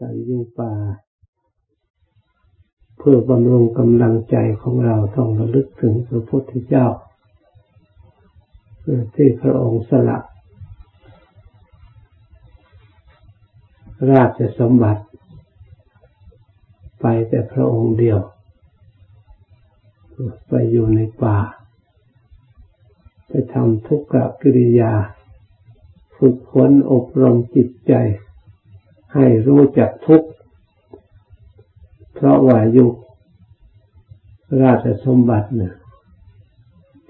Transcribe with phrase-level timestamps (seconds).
[0.00, 0.72] การอยู่ป่า
[2.98, 6.86] เพื่อบำรุงกำลังใจของเราต้องระลึกถึงพระพุทธเจ้า
[9.14, 10.18] ที่พระองค์สละ
[14.10, 15.02] ราชสมบัติ
[17.00, 18.18] ไปแต่พระองค์เดียว
[20.48, 21.38] ไปอยู่ในป่า
[23.28, 24.92] ไปทำทุกขกิริยา
[26.16, 27.94] ฝึกฝนอบรมจิตใจ
[29.14, 30.28] ให้รู้จักทุกข์
[32.14, 32.94] เพราะว่ายุค
[34.62, 35.74] ราชสมบัติเนี่ย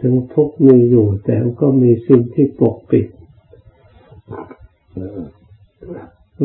[0.01, 3.07] ถึงทุกข์มีอยู่ แต่ก็มีสิ่งที่ปกปิด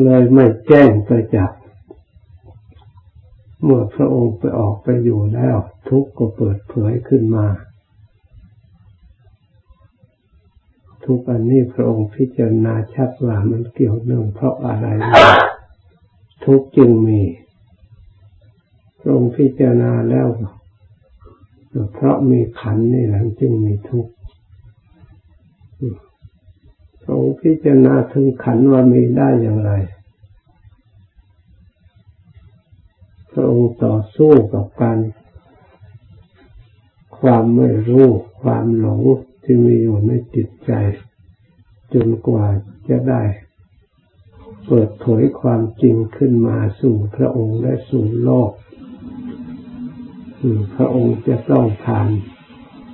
[0.02, 1.52] เลยไม่แจ้งไปจัก
[3.64, 5.56] เมื่อพระองค์ไปออกไปอยู่แล้ว
[5.88, 7.46] ทุกข์ก็เปิดเผยขึ้นมา
[11.04, 14.86] ทุกอันนี้พระองค์พิจารณาชัดว่ามันเกี่ยวเนื่องเพราะอะไร
[16.50, 17.20] ทุกจึงมี
[19.00, 20.26] พระองค์พิจารณาแล้ว
[21.92, 24.12] เพราะมีขันนี่แหละจึงมีทุกข์
[27.02, 29.72] พระองค์พิจารณาถึงขันว่ามีได้อย่างไร
[33.32, 34.98] พระองค์ต่อสู้กับการ
[37.18, 38.06] ความไม่รู้
[38.42, 39.02] ความหลง
[39.42, 40.72] ที่มีอยู่ในจิตใจ
[41.92, 42.44] จนกว่า
[42.88, 43.22] จะได้
[44.72, 48.52] เปิดเผยความจริงขึ้นมาสู่พระองค์และสู่โลก
[50.76, 52.10] พระองค์จะต้องผ่าน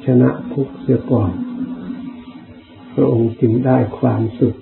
[0.04, 1.32] ชนะทุกเสียก่อน
[2.94, 4.56] พระองค์จึงได้ความสุข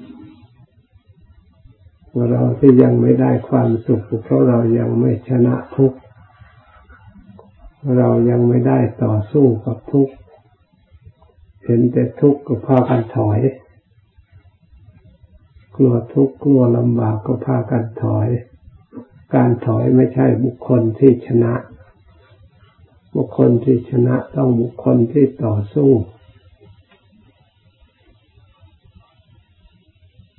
[2.30, 5.94] เราที่ยังไม่ได้ความสุขเพราะเรายังไม่ชนะทุก
[7.98, 10.08] เรายังไม่ได้ต่อสู้กับทุก
[11.64, 13.40] เห็นแต่ทุกข์ก็พากันถอย
[15.76, 18.28] กลัวทุกข์กลัวลำบากก็พากันถอย
[19.34, 21.54] การถอยไม่ใช่บุคคลที่ชนะ
[23.16, 25.90] บุคคลที่ชนะต้องบุคคลที่ต่อสู้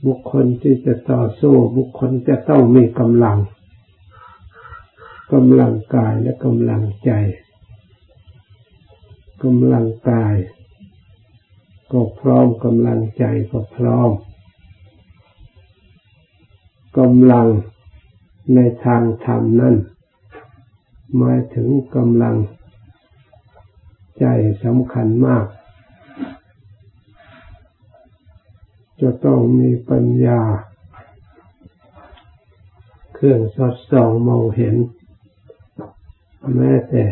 [0.07, 3.39] บุคคลที่จะต่อสู้ บุคคลจะต้องมีกำลัง
[5.33, 7.11] กำลังกายและกำลังใจ
[9.43, 10.35] กำลังกาย
[11.91, 14.11] ก็พร้อมกำลังใจก็พร้อม
[16.97, 17.47] กำลัง
[18.53, 19.75] ในทางธรรมนั้น
[21.17, 22.35] หมายถึงกำลัง
[24.19, 24.25] ใจ
[24.63, 25.45] สำคัญมาก
[29.01, 30.41] จะต้องมีปัญญา
[33.15, 34.75] เครื่องสอดส่องมองเห็น
[36.55, 37.03] แม้แต่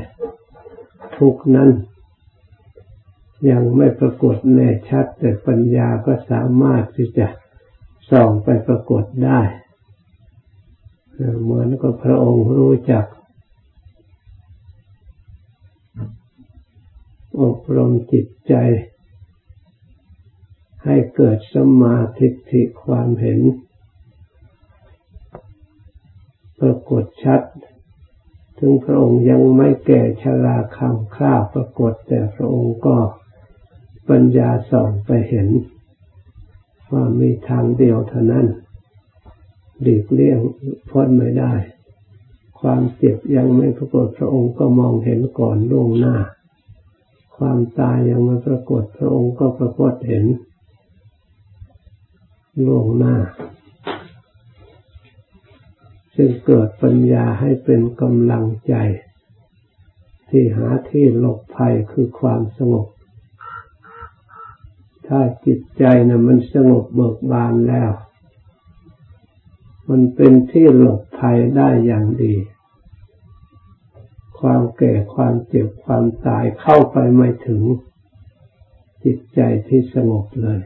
[1.18, 1.70] ทุกนั้น
[3.50, 7.28] ยังไม่ปรากฏแน่ชัด แต่ปัญญาก็สามารถที่จะ
[8.12, 9.40] ส่องไปปรากฏได้
[11.44, 13.06] เหมือนกับพระองค์รู้จัก
[17.42, 18.54] อบรมจิตใจ
[20.86, 23.40] ให้เกิดสมาธิิความเห็น
[26.60, 27.42] ปรากฏชัด
[28.60, 32.98] ถึงพระองค์ยังไม่แก่ชราคำข้าปรากฏแต่พระองค์ก็
[34.10, 35.48] ปัญญาส่องไปเห็น
[36.92, 38.48] ว่ามีทางเดียวเท่านั้น
[39.82, 40.40] หลีกเลี่ยง
[40.90, 41.54] พ้นไม่ได้
[42.60, 46.16] ความเจ็บยังไม่ปรากฏพระองค์ก็มองเห็นก่อนล่วงหน้า
[47.38, 50.26] ความตายยังไม่ปรากฏพระองค์ก็ปรากฏเห็น
[52.66, 53.16] ล่วงหน้า
[56.16, 58.76] จึงเกิดปัญญาให้เป็นกำลังใจ
[60.30, 62.88] ที่หาที่หลบภัยคือความสงบ
[65.08, 67.92] ถ้าจิตใจนะมันสงบเบิกบานแล้ว
[69.90, 72.36] มันเป็นที่หลบภัยได้อย่างดี
[74.40, 77.62] ความแก่ความเจ็บความตายเข้าไปไม่ถึง
[79.04, 80.60] จิตใจที่สงบเลย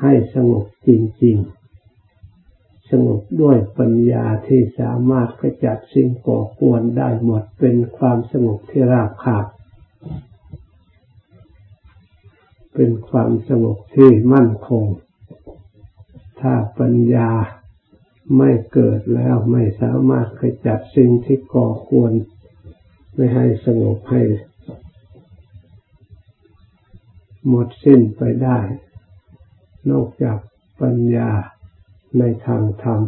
[0.00, 0.90] ให้สงบจ
[1.24, 1.36] ริง
[2.14, 9.46] ๆ สงบด้วยปัญญาที่สามารถขจัดสิ่งก่อกวนได้หมดเป็นความสงบที่ราบคาบ
[12.74, 14.84] เป็นความสงบที่มั่นคง
[16.40, 17.30] ถ้าปัญญา
[18.36, 22.12] ไม่เกิดแล้วไม่สามารถขจัดสิ่งที่ก่อควร
[23.14, 24.22] ไม่ให้สงบให้
[27.48, 28.58] หมดสิ้นไปได้
[29.90, 30.38] นอกจาก
[30.80, 31.30] ปัญญา
[32.18, 33.00] ในทางธรรม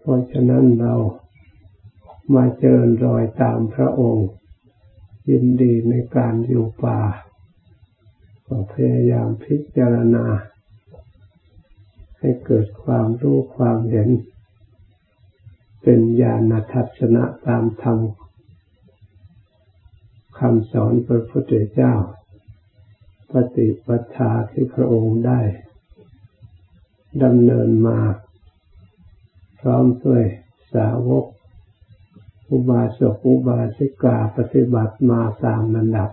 [0.00, 0.94] เพราะฉะนั้นเรา
[2.34, 4.28] มาเจริญรอยตามพระองค์
[5.30, 7.00] ยินดีในการอยู่ป่า
[8.46, 10.26] ก็พยายามพิจารณา
[12.18, 14.08] ให้เกิดความรู้ความเห็น
[15.82, 17.98] เป็นญาณทัศนะตามธรรม
[20.38, 21.94] คำสอนพระพุทธเจ้า
[23.32, 25.40] ปฏิปทาที่พระองค์ได้
[27.22, 28.00] ดำเนินมา
[29.60, 30.24] พร้อมด้วย
[30.74, 31.24] สาวก
[32.50, 36.10] อุบาสกอุบาสิกาปฏิบัติมาตามลำดับ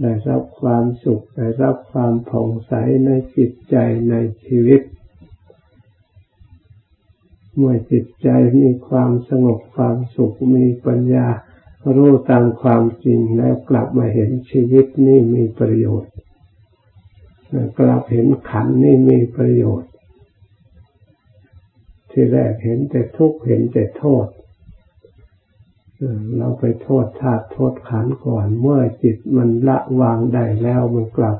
[0.00, 2.72] ได้รับความสุขได้รับความผ่องใส
[3.04, 3.76] ในจิตใจ
[4.10, 4.14] ใน
[4.44, 4.82] ชีวิต
[7.56, 8.28] เมื่อจิตใจ
[8.60, 11.28] มีความสงบความสุขมีปัญญา
[11.96, 16.12] รู้ตามความจริงแล้วกลับมาเห็นชีวิตนี่มีประโยชน์
[17.78, 19.90] กลับเห็นขันนี่มีประโยชน์
[22.10, 24.26] ที่แรกเห็นแต่ทุกข์เห็นแต่โทษ
[26.38, 31.38] เราไปโทษธาตุโทษขันก่อน เมื่อจิตมันละวางได้แล้วมันกลับ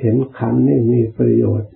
[0.00, 1.70] เห็นขันนี่มีประโยชน์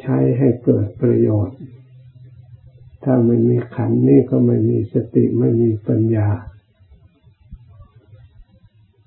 [0.00, 1.56] ใช้ให้เกิดประโยชน์
[3.04, 6.28] ถ้าไม่มีขันนี่ก็ไม่มีสติไม่มีปัญญา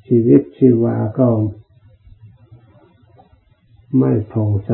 [0.07, 1.27] ชีวิตชีวาก็
[3.99, 4.71] ไม่ผ่องใส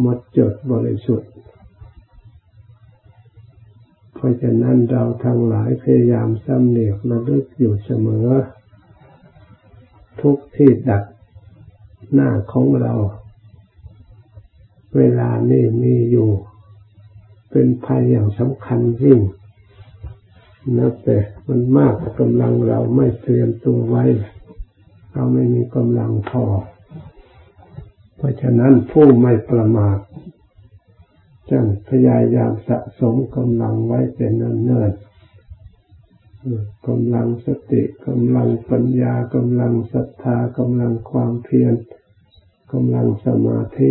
[0.00, 1.30] หมดจดบริสุทธิ์
[4.20, 8.28] เพราะฉะนั้นเราทั้งหลายพยายามสำเนียกระลึกอยู่เสมอ
[10.20, 11.04] ทุกที่ดัก
[12.12, 12.94] หน้าของเรา
[14.96, 16.30] เวลานี้มีอยู่
[17.50, 19.20] เป็นภัยอย่างสำคัญยิ่ง
[20.76, 21.18] นับแต่
[21.48, 24.04] มันมากกำลังเราไม่เตรียมตัวไว้
[25.12, 26.44] เราไม่มีกำลังพอ
[28.16, 29.98] เพราะฉะนั้นผู้ไม่ประมาท
[31.50, 35.10] จงพยายามสะสมกำลังไว้เป็นเนิ่นๆ
[36.88, 41.74] กำลังสติกำลังปัญญากำลังศรัทธากำลังความเพียร
[42.72, 43.90] กำลังสมาธิ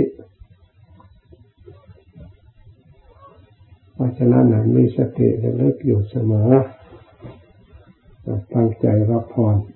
[3.94, 4.45] เพราะฉะนั้น
[4.75, 6.51] มีสติระลึกอยู่เสมอ
[8.53, 9.57] ตั้งใจรับพร